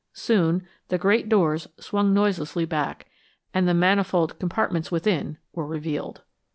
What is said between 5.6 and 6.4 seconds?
revealed.